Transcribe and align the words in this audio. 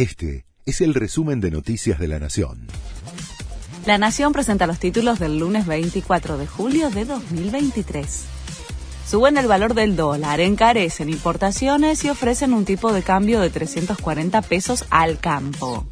Este 0.00 0.46
es 0.64 0.80
el 0.80 0.94
resumen 0.94 1.42
de 1.42 1.50
Noticias 1.50 1.98
de 1.98 2.08
la 2.08 2.18
Nación. 2.18 2.68
La 3.84 3.98
Nación 3.98 4.32
presenta 4.32 4.66
los 4.66 4.78
títulos 4.78 5.18
del 5.18 5.38
lunes 5.38 5.66
24 5.66 6.38
de 6.38 6.46
julio 6.46 6.88
de 6.88 7.04
2023. 7.04 8.24
Suben 9.06 9.36
el 9.36 9.46
valor 9.46 9.74
del 9.74 9.96
dólar, 9.96 10.40
encarecen 10.40 11.10
importaciones 11.10 12.02
y 12.02 12.08
ofrecen 12.08 12.54
un 12.54 12.64
tipo 12.64 12.94
de 12.94 13.02
cambio 13.02 13.42
de 13.42 13.50
340 13.50 14.40
pesos 14.40 14.86
al 14.88 15.18
campo. 15.18 15.86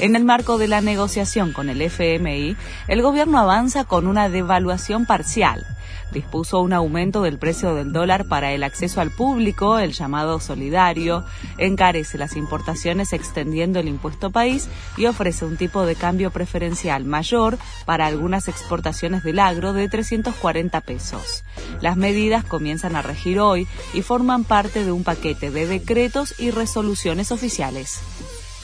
En 0.00 0.16
el 0.16 0.24
marco 0.24 0.58
de 0.58 0.66
la 0.66 0.80
negociación 0.80 1.52
con 1.52 1.68
el 1.68 1.80
FMI, 1.80 2.56
el 2.88 3.02
gobierno 3.02 3.38
avanza 3.38 3.84
con 3.84 4.08
una 4.08 4.28
devaluación 4.28 5.06
parcial. 5.06 5.64
Dispuso 6.12 6.60
un 6.60 6.72
aumento 6.72 7.22
del 7.22 7.38
precio 7.38 7.74
del 7.74 7.92
dólar 7.92 8.26
para 8.26 8.52
el 8.52 8.64
acceso 8.64 9.00
al 9.00 9.10
público, 9.10 9.78
el 9.78 9.92
llamado 9.92 10.40
solidario, 10.40 11.24
encarece 11.58 12.18
las 12.18 12.36
importaciones 12.36 13.12
extendiendo 13.12 13.78
el 13.78 13.88
impuesto 13.88 14.30
país 14.30 14.68
y 14.96 15.06
ofrece 15.06 15.44
un 15.44 15.56
tipo 15.56 15.86
de 15.86 15.94
cambio 15.94 16.30
preferencial 16.30 17.04
mayor 17.04 17.56
para 17.86 18.06
algunas 18.06 18.48
exportaciones 18.48 19.22
del 19.22 19.38
agro 19.38 19.72
de 19.72 19.88
340 19.88 20.80
pesos. 20.82 21.44
Las 21.80 21.96
medidas 21.96 22.44
comienzan 22.44 22.96
a 22.96 23.02
regir 23.02 23.38
hoy 23.40 23.66
y 23.92 24.02
forman 24.02 24.44
parte 24.44 24.84
de 24.84 24.92
un 24.92 25.04
paquete 25.04 25.50
de 25.50 25.66
decretos 25.66 26.34
y 26.38 26.50
resoluciones 26.50 27.32
oficiales. 27.32 28.00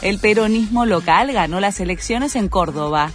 El 0.02 0.18
peronismo 0.18 0.86
local 0.86 1.30
ganó 1.32 1.60
las 1.60 1.78
elecciones 1.78 2.34
en 2.34 2.48
Córdoba. 2.48 3.10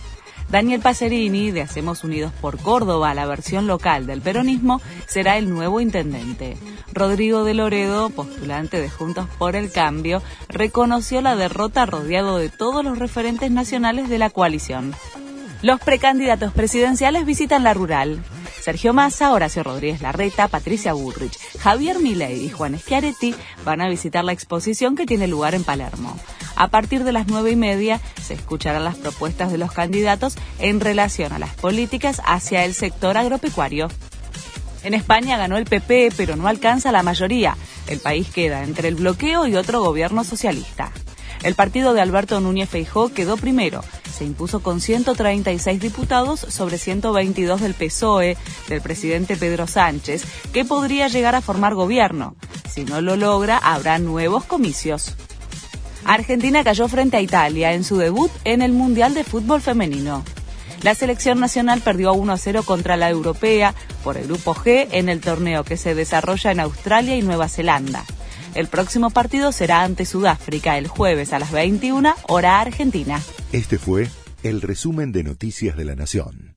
Daniel 0.50 0.82
Pacerini, 0.82 1.50
de 1.50 1.64
Hacemos 1.64 2.04
Unidos 2.04 2.32
por 2.40 2.60
Córdoba, 2.60 3.16
la 3.16 3.26
versión 3.26 3.66
local 3.66 4.06
del 4.06 4.22
peronismo, 4.22 4.80
será 5.08 5.38
el 5.38 5.50
nuevo 5.50 5.82
intendente. 5.82 6.58
Rodrigo 6.94 7.44
de 7.44 7.56
Loredo, 7.56 8.12
postulante 8.12 8.80
de 8.80 8.90
Juntos 8.90 9.28
por 9.40 9.56
el 9.56 9.72
Cambio, 9.72 10.22
reconoció 10.48 11.22
la 11.22 11.36
derrota 11.36 11.88
rodeado 11.88 12.38
de 12.38 12.50
todos 12.50 12.86
los 12.86 13.00
referentes 13.00 13.50
nacionales 13.50 14.08
de 14.08 14.20
la 14.20 14.30
coalición. 14.30 14.94
Los 15.64 15.80
precandidatos 15.80 16.54
presidenciales 16.54 17.26
visitan 17.26 17.64
la 17.64 17.74
rural. 17.74 18.24
Sergio 18.62 18.94
Massa, 18.94 19.32
Horacio 19.32 19.64
Rodríguez 19.64 20.02
Larreta, 20.02 20.48
Patricia 20.48 20.94
Bullrich, 20.94 21.38
Javier 21.60 21.98
Milei 22.00 22.46
y 22.46 22.50
Juan 22.50 22.78
Schiaretti 22.78 23.34
van 23.64 23.82
a 23.82 23.90
visitar 23.90 24.24
la 24.24 24.34
exposición 24.34 24.96
que 24.96 25.08
tiene 25.08 25.28
lugar 25.28 25.56
en 25.56 25.64
Palermo. 25.64 26.16
A 26.56 26.70
partir 26.70 27.04
de 27.04 27.12
las 27.12 27.28
nueve 27.28 27.52
y 27.52 27.56
media 27.56 28.00
se 28.22 28.34
escucharán 28.34 28.84
las 28.84 28.96
propuestas 28.96 29.52
de 29.52 29.58
los 29.58 29.72
candidatos 29.72 30.36
en 30.60 30.80
relación 30.80 31.34
a 31.34 31.40
las 31.40 31.54
políticas 31.56 32.22
hacia 32.26 32.66
el 32.66 32.74
sector 32.74 33.18
agropecuario. 33.18 33.88
En 34.84 34.94
España 34.94 35.38
ganó 35.38 35.58
el 35.58 35.66
PP, 35.66 36.12
pero 36.16 36.36
no 36.36 36.48
alcanza 36.48 36.92
la 36.92 37.04
mayoría. 37.04 37.58
El 37.88 38.00
país 38.00 38.30
queda 38.30 38.64
entre 38.64 38.88
el 38.88 38.96
bloqueo 38.96 39.48
y 39.48 39.56
otro 39.56 39.82
gobierno 39.82 40.24
socialista. 40.24 40.92
El 41.44 41.56
partido 41.56 41.94
de 41.94 42.02
Alberto 42.02 42.40
Núñez 42.40 42.70
Feijó 42.70 43.10
quedó 43.10 43.38
primero. 43.38 43.84
Se 44.16 44.26
impuso 44.26 44.62
con 44.62 44.82
136 44.82 45.80
diputados 45.80 46.40
sobre 46.40 46.78
122 46.78 47.62
del 47.62 47.74
PSOE, 47.74 48.38
del 48.70 48.82
presidente 48.82 49.36
Pedro 49.36 49.68
Sánchez, 49.68 50.24
que 50.54 50.66
podría 50.66 51.08
llegar 51.08 51.36
a 51.36 51.42
formar 51.42 51.76
gobierno. 51.76 52.36
Si 52.70 52.86
no 52.86 53.02
lo 53.02 53.16
logra, 53.16 53.58
habrá 53.58 54.00
nuevos 54.00 54.46
comicios. 54.46 55.16
Argentina 56.06 56.64
cayó 56.64 56.88
frente 56.88 57.18
a 57.18 57.22
Italia 57.22 57.74
en 57.74 57.84
su 57.84 57.98
debut 57.98 58.32
en 58.44 58.62
el 58.62 58.72
Mundial 58.72 59.14
de 59.14 59.24
Fútbol 59.24 59.62
Femenino. 59.62 60.24
La 60.84 60.94
selección 60.94 61.40
nacional 61.40 61.82
perdió 61.82 62.14
1 62.14 62.38
0 62.38 62.64
contra 62.64 62.96
la 62.96 63.10
europea 63.10 63.74
por 64.04 64.18
el 64.18 64.28
grupo 64.28 64.54
G 64.54 64.88
en 64.92 65.10
el 65.10 65.20
torneo 65.20 65.64
que 65.64 65.78
se 65.78 65.96
desarrolla 65.96 66.52
en 66.52 66.60
Australia 66.60 67.18
y 67.18 67.24
Nueva 67.24 67.50
Zelanda. 67.50 68.06
El 68.54 68.68
próximo 68.68 69.10
partido 69.10 69.52
será 69.52 69.82
ante 69.82 70.06
Sudáfrica 70.06 70.78
el 70.78 70.88
jueves 70.88 71.34
a 71.34 71.40
las 71.40 71.52
21 71.52 72.14
hora 72.28 72.62
argentina. 72.62 73.20
Este 73.52 73.80
fue 73.80 74.08
el 74.44 74.62
resumen 74.62 75.12
de 75.12 75.24
Noticias 75.24 75.76
de 75.76 75.86
la 75.86 75.96
Nación. 75.96 76.55